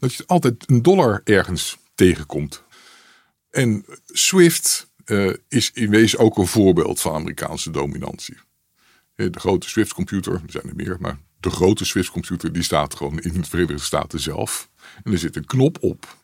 dat 0.00 0.14
je 0.14 0.26
altijd 0.26 0.64
een 0.66 0.82
dollar 0.82 1.20
ergens 1.24 1.78
tegenkomt. 1.94 2.64
En 3.50 3.84
SWIFT 4.06 4.88
uh, 5.04 5.34
is 5.48 5.70
in 5.74 5.90
wezen 5.90 6.18
ook 6.18 6.38
een 6.38 6.46
voorbeeld 6.46 7.00
van 7.00 7.14
Amerikaanse 7.14 7.70
dominantie. 7.70 8.36
De 9.28 9.40
grote 9.40 9.68
Swift-computer, 9.68 10.32
er 10.32 10.40
zijn 10.46 10.68
er 10.68 10.76
meer, 10.76 10.96
maar 11.00 11.18
de 11.40 11.50
grote 11.50 11.84
Swift-computer 11.84 12.52
die 12.52 12.62
staat 12.62 12.94
gewoon 12.94 13.18
in 13.18 13.32
de 13.32 13.48
Verenigde 13.48 13.78
Staten 13.78 14.20
zelf. 14.20 14.70
En 15.02 15.12
er 15.12 15.18
zit 15.18 15.36
een 15.36 15.46
knop 15.46 15.78
op. 15.80 16.16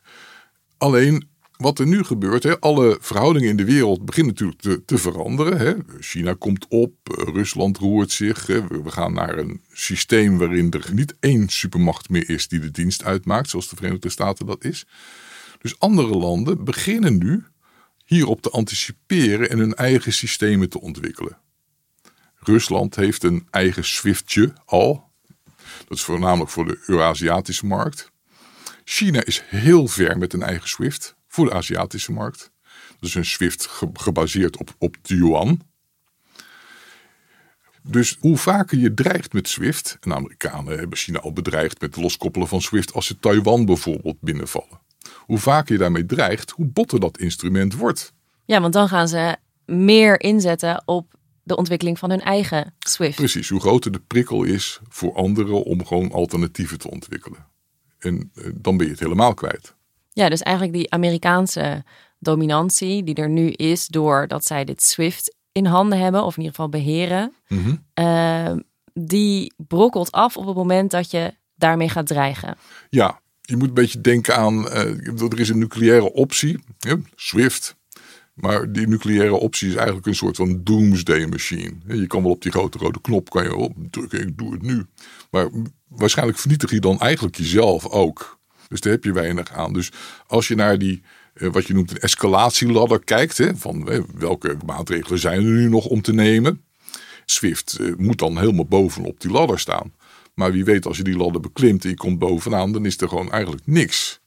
Alleen 0.78 1.28
wat 1.56 1.78
er 1.78 1.86
nu 1.86 2.04
gebeurt, 2.04 2.42
hè, 2.42 2.60
alle 2.60 2.98
verhoudingen 3.00 3.48
in 3.48 3.56
de 3.56 3.64
wereld 3.64 4.04
beginnen 4.04 4.32
natuurlijk 4.32 4.60
te, 4.60 4.84
te 4.84 4.98
veranderen. 4.98 5.58
Hè. 5.58 5.74
China 6.00 6.34
komt 6.38 6.66
op, 6.68 6.92
Rusland 7.04 7.78
roert 7.78 8.10
zich. 8.10 8.46
Hè. 8.46 8.66
We 8.66 8.90
gaan 8.90 9.12
naar 9.12 9.38
een 9.38 9.60
systeem 9.72 10.38
waarin 10.38 10.70
er 10.70 10.88
niet 10.92 11.14
één 11.20 11.48
supermacht 11.48 12.08
meer 12.08 12.30
is 12.30 12.48
die 12.48 12.60
de 12.60 12.70
dienst 12.70 13.04
uitmaakt, 13.04 13.50
zoals 13.50 13.68
de 13.68 13.76
Verenigde 13.76 14.08
Staten 14.08 14.46
dat 14.46 14.64
is. 14.64 14.86
Dus 15.58 15.78
andere 15.78 16.16
landen 16.16 16.64
beginnen 16.64 17.18
nu 17.18 17.44
hierop 18.04 18.42
te 18.42 18.50
anticiperen 18.50 19.50
en 19.50 19.58
hun 19.58 19.74
eigen 19.74 20.12
systemen 20.12 20.68
te 20.68 20.80
ontwikkelen. 20.80 21.38
Rusland 22.46 22.96
heeft 22.96 23.22
een 23.22 23.46
eigen 23.50 23.84
SWIFTje 23.84 24.52
al. 24.64 25.10
Dat 25.88 25.98
is 25.98 26.04
voornamelijk 26.04 26.50
voor 26.50 26.66
de 26.66 26.82
Eurasiatische 26.86 27.66
markt. 27.66 28.10
China 28.84 29.24
is 29.24 29.42
heel 29.46 29.86
ver 29.86 30.18
met 30.18 30.32
een 30.32 30.42
eigen 30.42 30.68
SWIFT 30.68 31.16
voor 31.28 31.44
de 31.44 31.52
Aziatische 31.52 32.12
markt. 32.12 32.50
Is 33.00 33.14
een 33.14 33.24
SWIFT 33.24 33.68
gebaseerd 33.92 34.56
op, 34.56 34.74
op 34.78 34.96
de 35.02 35.14
yuan. 35.14 35.60
Dus 37.82 38.16
hoe 38.20 38.36
vaker 38.36 38.78
je 38.78 38.94
dreigt 38.94 39.32
met 39.32 39.48
SWIFT, 39.48 39.96
en 40.00 40.10
de 40.10 40.16
Amerikanen 40.16 40.78
hebben 40.78 40.98
China 40.98 41.18
al 41.18 41.32
bedreigd 41.32 41.80
met 41.80 41.94
het 41.94 42.04
loskoppelen 42.04 42.48
van 42.48 42.62
SWIFT 42.62 42.92
als 42.92 43.06
ze 43.06 43.18
Taiwan 43.18 43.64
bijvoorbeeld 43.64 44.20
binnenvallen. 44.20 44.80
Hoe 45.16 45.38
vaker 45.38 45.72
je 45.72 45.78
daarmee 45.78 46.06
dreigt, 46.06 46.50
hoe 46.50 46.66
botter 46.66 47.00
dat 47.00 47.18
instrument 47.18 47.74
wordt. 47.74 48.12
Ja, 48.44 48.60
want 48.60 48.72
dan 48.72 48.88
gaan 48.88 49.08
ze 49.08 49.36
meer 49.64 50.20
inzetten 50.20 50.82
op 50.84 51.14
de 51.46 51.56
ontwikkeling 51.56 51.98
van 51.98 52.10
hun 52.10 52.20
eigen 52.20 52.74
SWIFT. 52.78 53.16
Precies, 53.16 53.48
hoe 53.48 53.60
groter 53.60 53.92
de 53.92 54.00
prikkel 54.06 54.42
is 54.42 54.80
voor 54.88 55.14
anderen 55.14 55.64
om 55.64 55.86
gewoon 55.86 56.12
alternatieven 56.12 56.78
te 56.78 56.90
ontwikkelen. 56.90 57.46
En 57.98 58.30
eh, 58.34 58.50
dan 58.54 58.76
ben 58.76 58.86
je 58.86 58.92
het 58.92 59.00
helemaal 59.00 59.34
kwijt. 59.34 59.74
Ja, 60.12 60.28
dus 60.28 60.42
eigenlijk 60.42 60.76
die 60.76 60.90
Amerikaanse 60.90 61.84
dominantie 62.18 63.04
die 63.04 63.14
er 63.14 63.28
nu 63.28 63.50
is 63.50 63.86
doordat 63.86 64.44
zij 64.44 64.64
dit 64.64 64.82
SWIFT 64.82 65.36
in 65.52 65.66
handen 65.66 65.98
hebben, 65.98 66.24
of 66.24 66.36
in 66.36 66.42
ieder 66.42 66.54
geval 66.54 66.70
beheren, 66.70 67.34
mm 67.48 67.62
-hmm. 67.62 67.84
uh, 68.04 68.56
die 68.94 69.52
brokkelt 69.56 70.12
af 70.12 70.36
op 70.36 70.46
het 70.46 70.56
moment 70.56 70.90
dat 70.90 71.10
je 71.10 71.34
daarmee 71.54 71.88
gaat 71.88 72.06
dreigen. 72.06 72.56
Ja, 72.88 73.20
je 73.40 73.56
moet 73.56 73.68
een 73.68 73.74
beetje 73.74 74.00
denken 74.00 74.36
aan, 74.36 74.64
uh, 74.64 75.22
er 75.32 75.40
is 75.40 75.48
een 75.48 75.58
nucleaire 75.58 76.12
optie, 76.12 76.58
SWIFT. 77.14 77.76
Maar 78.36 78.72
die 78.72 78.88
nucleaire 78.88 79.34
optie 79.34 79.68
is 79.68 79.74
eigenlijk 79.74 80.06
een 80.06 80.14
soort 80.14 80.36
van 80.36 80.60
doomsday 80.64 81.26
machine. 81.26 81.72
Je 81.86 82.06
kan 82.06 82.22
wel 82.22 82.30
op 82.30 82.42
die 82.42 82.52
grote 82.52 82.78
rode 82.78 83.00
knop 83.00 83.30
kan 83.30 83.42
je 83.42 83.54
opdrukken, 83.54 84.20
ik 84.20 84.38
doe 84.38 84.52
het 84.52 84.62
nu. 84.62 84.84
Maar 85.30 85.48
waarschijnlijk 85.88 86.38
vernietig 86.38 86.70
je 86.70 86.80
dan 86.80 87.00
eigenlijk 87.00 87.36
jezelf 87.36 87.86
ook. 87.86 88.38
Dus 88.68 88.80
daar 88.80 88.92
heb 88.92 89.04
je 89.04 89.12
weinig 89.12 89.52
aan. 89.52 89.72
Dus 89.72 89.92
als 90.26 90.48
je 90.48 90.54
naar 90.54 90.78
die, 90.78 91.02
wat 91.34 91.66
je 91.66 91.74
noemt 91.74 91.90
een 91.90 92.00
escalatieladder 92.00 93.04
kijkt, 93.04 93.40
van 93.54 94.04
welke 94.14 94.56
maatregelen 94.66 95.18
zijn 95.18 95.44
er 95.44 95.52
nu 95.52 95.68
nog 95.68 95.86
om 95.86 96.02
te 96.02 96.12
nemen. 96.12 96.60
Swift 97.24 97.78
moet 97.96 98.18
dan 98.18 98.38
helemaal 98.38 98.66
bovenop 98.66 99.20
die 99.20 99.30
ladder 99.30 99.58
staan. 99.58 99.92
Maar 100.34 100.52
wie 100.52 100.64
weet, 100.64 100.86
als 100.86 100.96
je 100.96 101.02
die 101.02 101.16
ladder 101.16 101.40
beklimt 101.40 101.84
en 101.84 101.90
je 101.90 101.96
komt 101.96 102.18
bovenaan, 102.18 102.72
dan 102.72 102.84
is 102.86 103.00
er 103.00 103.08
gewoon 103.08 103.30
eigenlijk 103.30 103.66
niks. 103.66 104.20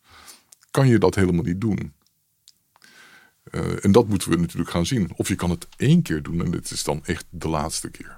Kan 0.71 0.87
je 0.87 0.97
dat 0.97 1.15
helemaal 1.15 1.43
niet 1.43 1.61
doen. 1.61 1.93
Uh, 3.51 3.85
en 3.85 3.91
dat 3.91 4.07
moeten 4.07 4.29
we 4.29 4.37
natuurlijk 4.37 4.69
gaan 4.69 4.85
zien. 4.85 5.11
Of 5.15 5.27
je 5.27 5.35
kan 5.35 5.49
het 5.49 5.67
één 5.77 6.01
keer 6.01 6.23
doen 6.23 6.43
en 6.45 6.51
dit 6.51 6.71
is 6.71 6.83
dan 6.83 6.99
echt 7.03 7.25
de 7.29 7.47
laatste 7.47 7.89
keer. 7.89 8.17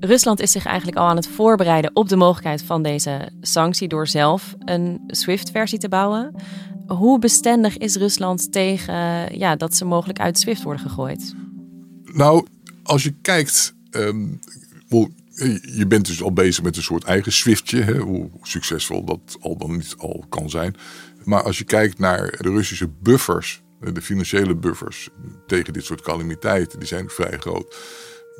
Rusland 0.00 0.40
is 0.40 0.52
zich 0.52 0.66
eigenlijk 0.66 0.96
al 0.96 1.08
aan 1.08 1.16
het 1.16 1.28
voorbereiden 1.28 1.90
op 1.94 2.08
de 2.08 2.16
mogelijkheid 2.16 2.62
van 2.62 2.82
deze 2.82 3.30
sanctie 3.40 3.88
door 3.88 4.06
zelf 4.06 4.54
een 4.58 5.00
SWIFT-versie 5.06 5.78
te 5.78 5.88
bouwen. 5.88 6.34
Hoe 6.86 7.18
bestendig 7.18 7.76
is 7.76 7.96
Rusland 7.96 8.52
tegen 8.52 8.94
ja, 9.38 9.56
dat 9.56 9.74
ze 9.74 9.84
mogelijk 9.84 10.20
uit 10.20 10.38
SWIFT 10.38 10.62
worden 10.62 10.82
gegooid? 10.82 11.34
Nou, 12.12 12.46
als 12.82 13.02
je 13.02 13.14
kijkt, 13.22 13.74
um, 13.90 14.40
je 15.76 15.86
bent 15.88 16.06
dus 16.06 16.22
al 16.22 16.32
bezig 16.32 16.64
met 16.64 16.76
een 16.76 16.82
soort 16.82 17.04
eigen 17.04 17.32
Swiftje, 17.32 17.80
hè, 17.80 17.98
hoe 17.98 18.30
succesvol 18.42 19.04
dat 19.04 19.36
al 19.40 19.56
dan 19.56 19.72
niet 19.72 19.94
al 19.98 20.24
kan 20.28 20.50
zijn. 20.50 20.76
Maar 21.24 21.42
als 21.42 21.58
je 21.58 21.64
kijkt 21.64 21.98
naar 21.98 22.38
de 22.40 22.50
Russische 22.50 22.88
buffers, 22.88 23.62
de 23.92 24.02
financiële 24.02 24.54
buffers 24.56 25.08
tegen 25.46 25.72
dit 25.72 25.84
soort 25.84 26.00
calamiteiten, 26.00 26.78
die 26.78 26.88
zijn 26.88 27.10
vrij 27.10 27.38
groot. 27.38 27.76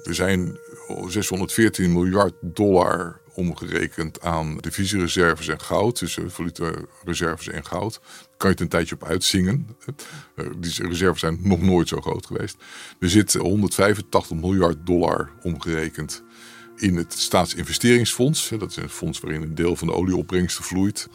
Er 0.03 0.15
zijn 0.15 0.59
614 1.07 1.93
miljard 1.93 2.35
dollar 2.41 3.21
omgerekend 3.35 4.21
aan 4.21 4.57
divisiereserves 4.57 5.49
en 5.49 5.61
goud, 5.61 5.99
dus 5.99 6.19
reserves 7.05 7.49
en 7.49 7.65
goud. 7.65 8.01
Kan 8.37 8.49
je 8.49 8.55
het 8.55 8.61
een 8.61 8.69
tijdje 8.69 8.95
op 8.95 9.05
uitzingen. 9.05 9.67
Die 10.59 10.89
reserves 10.89 11.21
zijn 11.21 11.39
nog 11.43 11.61
nooit 11.61 11.89
zo 11.89 12.01
groot 12.01 12.27
geweest. 12.27 12.57
Er 13.01 13.11
zit 13.11 13.33
185 13.33 14.37
miljard 14.37 14.87
dollar 14.87 15.31
omgerekend 15.43 16.23
in 16.77 16.97
het 16.97 17.13
staatsinvesteringsfonds. 17.13 18.49
Dat 18.59 18.71
is 18.71 18.77
een 18.77 18.89
fonds 18.89 19.21
waarin 19.21 19.43
een 19.43 19.55
deel 19.55 19.77
van 19.77 19.87
de 19.87 19.95
olieopbrengsten 19.95 20.65
vloeit. 20.65 21.09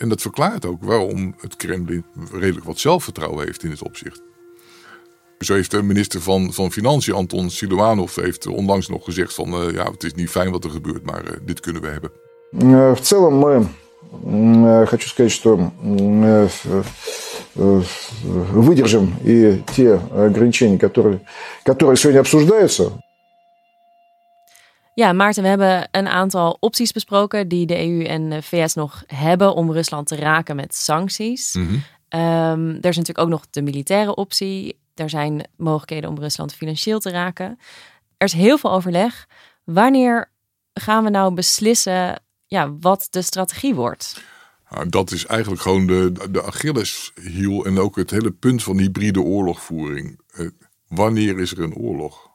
En 0.00 0.08
dat 0.08 0.20
verklaart 0.20 0.66
ook 0.66 0.84
waarom 0.84 1.34
het 1.40 1.56
Kremlin 1.56 2.04
redelijk 2.32 2.66
wat 2.66 2.78
zelfvertrouwen 2.78 3.44
heeft 3.44 3.62
in 3.62 3.70
dit 3.70 3.82
opzicht. 3.82 4.22
Zo 5.38 5.54
heeft 5.54 5.70
de 5.70 5.82
minister 5.82 6.20
van, 6.20 6.52
van 6.52 6.72
Financiën, 6.72 7.14
Anton 7.14 7.50
Siluanov, 7.50 8.14
heeft 8.14 8.46
onlangs 8.46 8.88
nog 8.88 9.04
gezegd 9.04 9.34
van 9.34 9.62
uh, 9.62 9.72
ja, 9.72 9.90
het 9.90 10.04
is 10.04 10.14
niet 10.14 10.30
fijn 10.30 10.50
wat 10.50 10.64
er 10.64 10.70
gebeurt, 10.70 11.04
maar 11.04 11.24
uh, 11.24 11.30
dit 11.44 11.60
kunnen 11.60 11.82
we 11.82 11.88
hebben. 11.88 12.10
В 12.94 13.00
целом 13.00 13.34
мы, 13.34 13.66
хочу 14.86 15.08
сказать, 15.08 15.32
что 15.32 15.72
выдержим 17.54 19.14
и 19.24 19.62
те 19.74 20.00
ограничения, 20.10 20.78
которые, 20.78 21.20
которые 21.64 21.96
сегодня 21.96 22.20
обсуждаются. 22.20 22.92
Ja, 24.93 25.13
Maarten, 25.13 25.43
we 25.43 25.49
hebben 25.49 25.87
een 25.91 26.07
aantal 26.07 26.57
opties 26.59 26.91
besproken 26.91 27.47
die 27.47 27.65
de 27.65 27.87
EU 27.87 28.03
en 28.03 28.29
de 28.29 28.41
VS 28.41 28.73
nog 28.73 29.03
hebben 29.07 29.53
om 29.55 29.71
Rusland 29.71 30.07
te 30.07 30.15
raken 30.15 30.55
met 30.55 30.75
sancties. 30.75 31.53
Mm 31.53 31.67
-hmm. 31.67 32.19
um, 32.19 32.69
er 32.69 32.89
is 32.89 32.97
natuurlijk 32.97 33.19
ook 33.19 33.29
nog 33.29 33.45
de 33.49 33.61
militaire 33.61 34.15
optie. 34.15 34.79
Er 34.95 35.09
zijn 35.09 35.47
mogelijkheden 35.57 36.09
om 36.09 36.19
Rusland 36.19 36.53
financieel 36.53 36.99
te 36.99 37.09
raken. 37.09 37.59
Er 38.17 38.27
is 38.27 38.33
heel 38.33 38.57
veel 38.57 38.71
overleg. 38.71 39.27
Wanneer 39.63 40.31
gaan 40.73 41.03
we 41.03 41.09
nou 41.09 41.33
beslissen 41.33 42.21
ja, 42.45 42.75
wat 42.79 43.07
de 43.09 43.21
strategie 43.21 43.75
wordt? 43.75 44.23
Nou, 44.69 44.89
dat 44.89 45.11
is 45.11 45.25
eigenlijk 45.25 45.61
gewoon 45.61 45.87
de, 45.87 46.13
de 46.29 46.43
Achilleshiel 46.43 47.65
en 47.65 47.79
ook 47.79 47.95
het 47.95 48.11
hele 48.11 48.31
punt 48.31 48.63
van 48.63 48.77
hybride 48.77 49.21
oorlogvoering. 49.21 50.19
Uh, 50.37 50.49
wanneer 50.87 51.39
is 51.39 51.51
er 51.51 51.59
een 51.59 51.75
oorlog? 51.75 52.30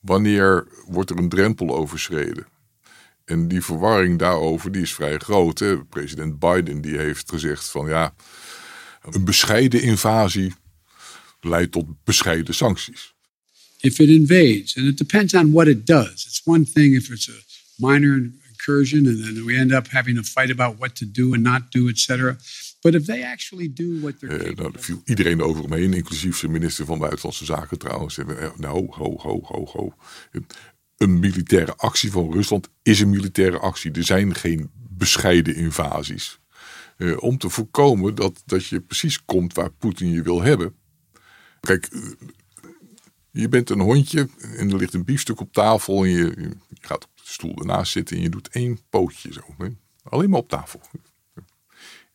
Wanneer 0.00 0.66
wordt 0.86 1.10
er 1.10 1.18
een 1.18 1.28
drempel 1.28 1.76
overschreden? 1.76 2.46
En 3.24 3.48
die 3.48 3.62
verwarring 3.62 4.18
daarover 4.18 4.72
die 4.72 4.82
is 4.82 4.94
vrij 4.94 5.18
groot. 5.18 5.58
Hè? 5.58 5.84
President 5.84 6.38
Biden 6.38 6.80
die 6.80 6.96
heeft 6.96 7.30
gezegd 7.30 7.64
van 7.70 7.88
ja, 7.88 8.14
een 9.02 9.24
bescheiden 9.24 9.82
invasie 9.82 10.52
leidt 11.40 11.72
tot 11.72 12.04
bescheiden 12.04 12.54
sancties. 12.54 13.14
If 13.80 13.98
it 13.98 14.08
invades, 14.08 14.76
and 14.76 14.86
it 14.86 14.98
depends 14.98 15.34
on 15.34 15.52
what 15.52 15.66
it 15.66 15.86
does. 15.86 16.26
It's 16.26 16.40
one 16.44 16.64
thing 16.64 16.94
if 16.94 17.10
it's 17.10 17.28
a 17.28 17.32
minor 17.76 18.30
incursion 18.48 19.06
and 19.06 19.22
then 19.22 19.44
we 19.44 19.56
end 19.56 19.72
up 19.72 19.88
having 19.88 20.18
a 20.18 20.22
fight 20.22 20.50
about 20.50 20.78
what 20.78 20.94
to 20.94 21.06
do 21.10 21.32
and 21.34 21.42
not 21.42 21.70
do, 21.70 21.88
etc. 21.88 22.36
But 22.90 23.00
if 23.00 23.06
they 23.06 23.22
actually 23.22 23.72
do 23.72 24.00
what 24.00 24.18
they're 24.18 24.48
uh, 24.48 24.56
nou, 24.56 24.72
viel 24.76 25.00
iedereen 25.04 25.42
over 25.42 25.62
hem 25.62 25.72
heen, 25.72 25.92
inclusief 25.92 26.38
zijn 26.38 26.50
minister 26.52 26.84
van 26.84 26.98
Buitenlandse 26.98 27.44
Zaken 27.44 27.78
trouwens. 27.78 28.18
Nou, 28.56 28.86
ho, 28.90 29.16
ho, 29.18 29.40
ho, 29.42 29.66
ho. 29.66 29.94
Een 30.96 31.18
militaire 31.18 31.76
actie 31.76 32.10
van 32.10 32.32
Rusland 32.32 32.68
is 32.82 33.00
een 33.00 33.10
militaire 33.10 33.58
actie. 33.58 33.92
Er 33.92 34.04
zijn 34.04 34.34
geen 34.34 34.70
bescheiden 34.74 35.54
invasies. 35.54 36.40
Uh, 36.96 37.22
om 37.22 37.38
te 37.38 37.48
voorkomen 37.48 38.14
dat, 38.14 38.42
dat 38.46 38.66
je 38.66 38.80
precies 38.80 39.24
komt 39.24 39.54
waar 39.54 39.70
Poetin 39.70 40.10
je 40.10 40.22
wil 40.22 40.42
hebben. 40.42 40.74
Kijk, 41.60 41.88
je 43.30 43.48
bent 43.48 43.70
een 43.70 43.80
hondje 43.80 44.28
en 44.56 44.70
er 44.70 44.76
ligt 44.76 44.94
een 44.94 45.04
biefstuk 45.04 45.40
op 45.40 45.52
tafel 45.52 46.04
en 46.04 46.10
je, 46.10 46.32
je 46.36 46.56
gaat 46.80 47.04
op 47.04 47.10
de 47.14 47.22
stoel 47.24 47.56
ernaast 47.58 47.92
zitten 47.92 48.16
en 48.16 48.22
je 48.22 48.28
doet 48.28 48.48
één 48.48 48.78
pootje 48.90 49.32
zo. 49.32 49.40
Alleen 50.02 50.30
maar 50.30 50.40
op 50.40 50.48
tafel. 50.48 50.80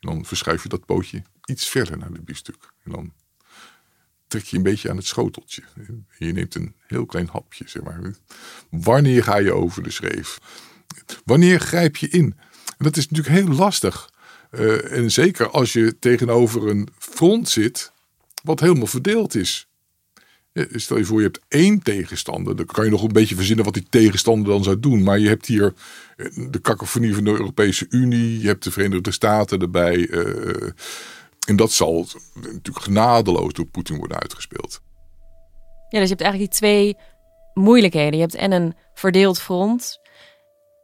Dan 0.03 0.25
verschuif 0.25 0.63
je 0.63 0.69
dat 0.69 0.85
pootje 0.85 1.23
iets 1.45 1.69
verder 1.69 1.97
naar 1.97 2.11
de 2.13 2.21
biefstuk. 2.21 2.71
En 2.83 2.91
dan 2.91 3.13
trek 4.27 4.43
je 4.43 4.57
een 4.57 4.63
beetje 4.63 4.89
aan 4.89 4.97
het 4.97 5.05
schoteltje. 5.05 5.63
Je 6.17 6.33
neemt 6.33 6.55
een 6.55 6.75
heel 6.87 7.05
klein 7.05 7.29
hapje, 7.31 7.63
zeg 7.67 7.83
maar. 7.83 8.15
Wanneer 8.69 9.23
ga 9.23 9.37
je 9.37 9.53
over 9.53 9.83
de 9.83 9.91
schreef? 9.91 10.37
Wanneer 11.25 11.59
grijp 11.59 11.95
je 11.95 12.09
in? 12.09 12.35
En 12.77 12.85
dat 12.85 12.97
is 12.97 13.09
natuurlijk 13.09 13.35
heel 13.35 13.55
lastig. 13.55 14.11
Uh, 14.51 14.91
en 14.91 15.11
zeker 15.11 15.49
als 15.49 15.73
je 15.73 15.99
tegenover 15.99 16.67
een 16.67 16.87
front 16.97 17.49
zit 17.49 17.91
wat 18.43 18.59
helemaal 18.59 18.87
verdeeld 18.87 19.35
is. 19.35 19.67
Stel 20.53 20.97
je 20.97 21.05
voor, 21.05 21.17
je 21.17 21.25
hebt 21.25 21.39
één 21.47 21.81
tegenstander. 21.81 22.55
Dan 22.55 22.65
kan 22.65 22.85
je 22.85 22.91
nog 22.91 23.03
een 23.03 23.11
beetje 23.11 23.35
verzinnen 23.35 23.65
wat 23.65 23.73
die 23.73 23.87
tegenstander 23.89 24.51
dan 24.51 24.63
zou 24.63 24.79
doen. 24.79 25.03
Maar 25.03 25.19
je 25.19 25.27
hebt 25.27 25.45
hier 25.45 25.73
eh, 26.17 26.25
de 26.49 26.59
kakofonie 26.59 27.15
van 27.15 27.23
de 27.23 27.31
Europese 27.31 27.85
Unie. 27.89 28.41
Je 28.41 28.47
hebt 28.47 28.63
de 28.63 28.71
Verenigde 28.71 29.11
Staten 29.11 29.59
erbij. 29.59 29.97
Uh, 29.97 30.69
en 31.47 31.55
dat 31.55 31.71
zal 31.71 32.07
natuurlijk 32.33 32.85
genadeloos 32.85 33.53
door 33.53 33.65
Poetin 33.65 33.97
worden 33.97 34.19
uitgespeeld. 34.19 34.81
Ja, 35.89 35.99
dus 35.99 36.09
je 36.09 36.15
hebt 36.15 36.21
eigenlijk 36.21 36.51
die 36.51 36.59
twee 36.59 36.97
moeilijkheden. 37.53 38.13
Je 38.13 38.19
hebt 38.19 38.35
en 38.35 38.51
een 38.51 38.75
verdeeld 38.93 39.41
front. 39.41 39.99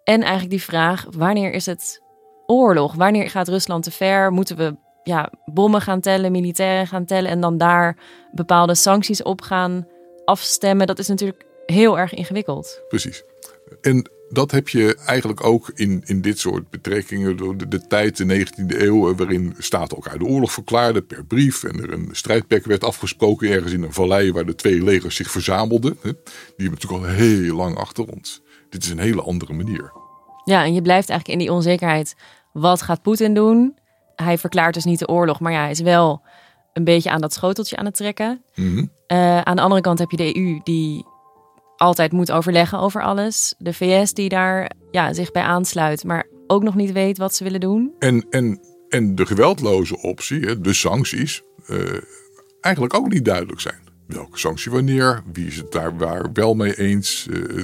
En 0.03 0.21
eigenlijk 0.21 0.49
die 0.49 0.63
vraag, 0.63 1.05
wanneer 1.09 1.51
is 1.51 1.65
het 1.65 2.01
oorlog? 2.45 2.95
Wanneer 2.95 3.29
gaat 3.29 3.47
Rusland 3.47 3.83
te 3.83 3.91
ver? 3.91 4.31
Moeten 4.31 4.57
we 4.57 4.75
ja, 5.09 5.31
bommen 5.45 5.81
gaan 5.81 5.99
tellen, 5.99 6.31
militairen 6.31 6.87
gaan 6.87 7.05
tellen 7.05 7.31
en 7.31 7.41
dan 7.41 7.57
daar 7.57 7.97
bepaalde 8.31 8.75
sancties 8.75 9.23
op 9.23 9.41
gaan 9.41 9.87
afstemmen, 10.25 10.87
dat 10.87 10.99
is 10.99 11.07
natuurlijk 11.07 11.45
heel 11.65 11.99
erg 11.99 12.13
ingewikkeld. 12.13 12.81
Precies. 12.87 13.23
En 13.81 14.09
dat 14.29 14.51
heb 14.51 14.69
je 14.69 14.95
eigenlijk 15.05 15.43
ook 15.43 15.71
in, 15.75 16.03
in 16.05 16.21
dit 16.21 16.39
soort 16.39 16.69
betrekkingen 16.69 17.37
door 17.37 17.57
de, 17.57 17.67
de 17.67 17.87
tijd, 17.87 18.17
de 18.17 18.45
19e 18.45 18.81
eeuw, 18.81 19.15
waarin 19.15 19.55
staten 19.57 19.95
elkaar 19.97 20.17
de 20.17 20.25
oorlog 20.25 20.51
verklaarden 20.51 21.05
per 21.05 21.25
brief. 21.25 21.63
En 21.63 21.81
er 21.81 21.93
een 21.93 22.09
strijdperk 22.11 22.65
werd 22.65 22.83
afgesproken 22.83 23.49
ergens 23.49 23.73
in 23.73 23.83
een 23.83 23.93
vallei 23.93 24.31
waar 24.31 24.45
de 24.45 24.55
twee 24.55 24.83
legers 24.83 25.15
zich 25.15 25.31
verzamelden. 25.31 25.97
Die 26.01 26.13
hebben 26.57 26.79
natuurlijk 26.79 27.03
al 27.03 27.09
heel 27.09 27.55
lang 27.55 27.77
achter 27.77 28.05
ons. 28.05 28.41
Dit 28.69 28.83
is 28.83 28.89
een 28.89 28.99
hele 28.99 29.21
andere 29.21 29.53
manier. 29.53 29.91
Ja, 30.43 30.63
en 30.63 30.73
je 30.73 30.81
blijft 30.81 31.09
eigenlijk 31.09 31.39
in 31.39 31.45
die 31.45 31.55
onzekerheid. 31.55 32.15
Wat 32.51 32.81
gaat 32.81 33.01
Poetin 33.01 33.33
doen? 33.33 33.77
Hij 34.23 34.37
verklaart 34.37 34.73
dus 34.73 34.83
niet 34.83 34.99
de 34.99 35.07
oorlog, 35.07 35.39
maar 35.39 35.51
ja, 35.51 35.61
hij 35.61 35.71
is 35.71 35.79
wel 35.79 36.21
een 36.73 36.83
beetje 36.83 37.09
aan 37.09 37.21
dat 37.21 37.33
schoteltje 37.33 37.75
aan 37.75 37.85
het 37.85 37.95
trekken. 37.95 38.43
Mhm. 38.55 38.85
Eh, 39.07 39.41
aan 39.41 39.55
de 39.55 39.61
andere 39.61 39.81
kant 39.81 39.99
heb 39.99 40.11
je 40.11 40.17
de 40.17 40.37
EU 40.37 40.59
die 40.63 41.05
altijd 41.77 42.11
moet 42.11 42.31
overleggen 42.31 42.79
over 42.79 43.03
alles. 43.03 43.53
De 43.57 43.73
VS 43.73 44.13
die 44.13 44.29
daar 44.29 44.71
ja, 44.91 45.13
zich 45.13 45.31
bij 45.31 45.41
aansluit, 45.41 46.03
maar 46.03 46.27
ook 46.47 46.63
nog 46.63 46.75
niet 46.75 46.91
weet 46.91 47.17
wat 47.17 47.35
ze 47.35 47.43
willen 47.43 47.59
doen. 47.59 47.93
En, 47.99 48.25
en, 48.29 48.59
en 48.89 49.15
de 49.15 49.25
geweldloze 49.25 50.01
optie, 50.01 50.61
de 50.61 50.73
sancties, 50.73 51.41
uh, 51.67 51.77
eigenlijk 52.61 52.93
ook 52.93 53.09
niet 53.09 53.25
duidelijk 53.25 53.59
zijn. 53.61 53.87
Welke 54.07 54.37
sanctie 54.37 54.71
wanneer, 54.71 55.23
wie 55.33 55.47
is 55.47 55.57
het 55.57 55.71
daar 55.71 55.97
waar 55.97 56.31
wel 56.33 56.53
mee 56.53 56.77
eens. 56.77 57.27
Uh, 57.29 57.63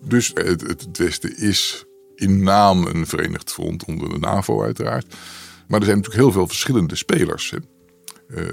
dus 0.00 0.30
het, 0.34 0.60
het 0.60 0.98
Westen 0.98 1.36
is 1.36 1.84
in 2.14 2.42
naam 2.42 2.86
een 2.86 3.06
verenigd 3.06 3.52
front 3.52 3.84
onder 3.84 4.08
de 4.08 4.18
NAVO 4.18 4.62
uiteraard. 4.62 5.14
Maar 5.68 5.78
er 5.78 5.86
zijn 5.86 5.96
natuurlijk 5.96 6.24
heel 6.24 6.32
veel 6.32 6.46
verschillende 6.46 6.96
spelers. 6.96 7.54
Uh, 8.28 8.44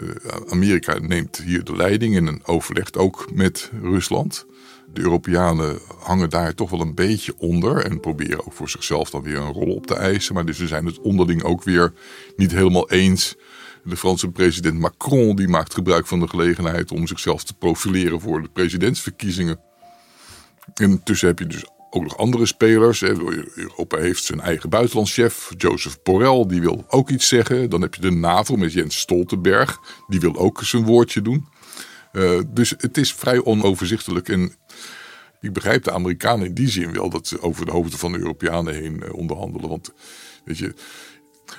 Amerika 0.50 1.00
neemt 1.00 1.38
hier 1.38 1.64
de 1.64 1.76
leiding 1.76 2.16
en 2.16 2.46
overlegt 2.46 2.98
ook 2.98 3.28
met 3.34 3.72
Rusland. 3.82 4.46
De 4.94 5.02
Europeanen 5.02 5.80
hangen 6.00 6.30
daar 6.30 6.54
toch 6.54 6.70
wel 6.70 6.82
een 6.82 6.96
beetje 6.96 7.34
onder 7.38 7.86
en 7.86 8.00
proberen 8.00 8.46
ook 8.46 8.54
voor 8.54 8.70
zichzelf 8.70 9.10
dan 9.10 9.22
weer 9.22 9.38
een 9.38 9.52
rol 9.52 9.76
op 9.76 9.88
te 9.88 9.96
eisen. 9.96 10.34
Maar 10.34 10.46
dus 10.46 10.58
ze 10.58 10.68
zijn 10.68 10.86
het 10.86 11.00
onderling 11.00 11.44
ook 11.44 11.64
weer 11.64 11.94
niet 12.36 12.52
helemaal 12.52 12.90
eens. 12.90 13.36
De 13.84 13.98
Franse 13.98 14.32
president 14.32 14.80
Macron 14.80 15.36
die 15.36 15.48
maakt 15.48 15.74
gebruik 15.74 16.08
van 16.08 16.20
de 16.20 16.28
gelegenheid 16.28 16.92
om 16.92 17.08
zichzelf 17.08 17.44
te 17.44 17.54
profileren 17.54 18.22
voor 18.22 18.42
de 18.42 18.50
presidentsverkiezingen. 18.50 19.60
En 20.74 20.90
intussen 20.90 21.28
heb 21.28 21.40
je 21.40 21.48
dus 21.48 21.66
ook 21.96 22.04
nog 22.04 22.18
andere 22.18 22.46
spelers. 22.46 23.02
Europa 23.02 23.98
heeft 23.98 24.24
zijn 24.24 24.40
eigen 24.40 24.70
buitenlandschef, 24.70 25.52
Joseph 25.58 26.02
Borrell, 26.04 26.46
die 26.48 26.62
wil 26.62 26.86
ook 26.88 27.10
iets 27.10 27.28
zeggen. 27.28 27.70
Dan 27.70 27.82
heb 27.82 27.96
je 27.96 28.02
de 28.02 28.12
NAVO 28.12 28.56
met 28.56 28.74
Jens 28.74 29.00
Stoltenberg, 29.00 29.80
die 30.08 30.20
wil 30.20 30.36
ook 30.36 30.64
zijn 30.64 30.84
woordje 30.84 31.22
doen. 31.22 31.48
Uh, 32.14 32.40
dus 32.48 32.74
het 32.78 32.98
is 32.98 33.14
vrij 33.14 33.44
onoverzichtelijk. 33.44 34.30
En 34.30 34.56
ik 35.42 35.54
begrijp 35.54 35.84
de 35.84 35.92
Amerikanen 35.92 36.48
in 36.48 36.54
die 36.54 36.70
zin 36.70 36.94
wel 36.94 37.10
dat 37.10 37.28
ze 37.28 37.42
over 37.42 37.66
de 37.66 37.72
hoofden 37.72 38.00
van 38.00 38.12
de 38.12 38.18
Europeanen 38.18 38.74
heen 38.74 39.02
uh, 39.04 39.14
onderhandelen. 39.14 39.70
Want 39.70 39.94
weet 40.46 40.58
je, 40.58 40.74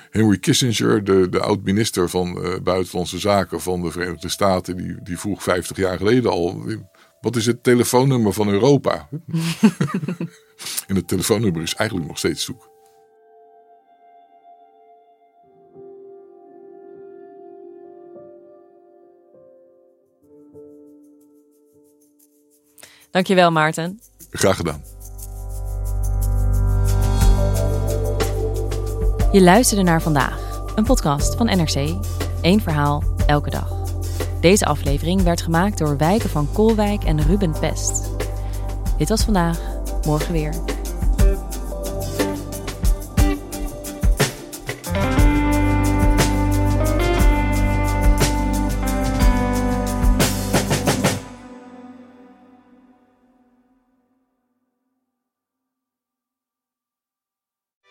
Henry 0.09 0.37
Kissinger, 0.37 1.03
de, 1.03 1.29
de 1.29 1.39
oud-minister 1.39 2.09
van 2.09 2.45
uh, 2.45 2.59
Buitenlandse 2.63 3.19
Zaken 3.19 3.61
van 3.61 3.81
de 3.81 3.91
Verenigde 3.91 4.29
Staten, 4.29 4.77
die, 4.77 4.95
die 5.03 5.19
vroeg 5.19 5.43
50 5.43 5.77
jaar 5.77 5.97
geleden 5.97 6.31
al 6.31 6.63
wat 7.21 7.35
is 7.35 7.45
het 7.45 7.63
telefoonnummer 7.63 8.33
van 8.33 8.47
Europa? 8.49 9.09
en 10.87 10.95
het 10.95 11.07
telefoonnummer 11.07 11.61
is 11.61 11.75
eigenlijk 11.75 12.09
nog 12.09 12.17
steeds 12.17 12.43
zoek. 12.43 12.75
Dankjewel, 23.11 23.51
Maarten. 23.51 23.99
Graag 24.31 24.55
gedaan. 24.55 24.81
Je 29.31 29.41
luisterde 29.41 29.83
naar 29.83 30.01
vandaag, 30.01 30.61
een 30.75 30.83
podcast 30.83 31.35
van 31.35 31.45
NRC. 31.45 31.95
Eén 32.41 32.61
verhaal, 32.61 33.03
elke 33.25 33.49
dag. 33.49 33.76
Deze 34.41 34.65
aflevering 34.65 35.21
werd 35.21 35.41
gemaakt 35.41 35.77
door 35.77 35.97
Wijken 35.97 36.29
van 36.29 36.51
Kolwijk 36.53 37.03
en 37.03 37.21
Ruben 37.21 37.59
Pest. 37.59 38.09
Dit 38.97 39.09
was 39.09 39.23
vandaag, 39.23 39.59
morgen 40.05 40.33
weer. 40.33 40.53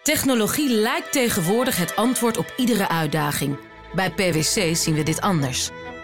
Technologie 0.02 0.70
lijkt 0.70 1.12
tegenwoordig 1.12 1.76
het 1.76 1.96
antwoord 1.96 2.36
op 2.36 2.52
iedere 2.56 2.88
uitdaging. 2.88 3.58
Bij 3.94 4.10
PwC 4.10 4.76
zien 4.76 4.94
we 4.94 5.02
dit 5.02 5.20
anders. 5.20 5.70